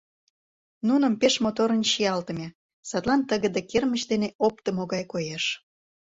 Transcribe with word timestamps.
Нуным 0.87 1.13
пеш 1.21 1.33
моторын 1.43 1.81
чиялтыме, 1.89 2.47
садлан 2.89 3.21
тыгыде 3.29 3.61
кермыч 3.69 4.01
дене 4.11 4.27
оптымо 4.47 4.83
гай 4.93 5.03
коеш. 5.11 5.45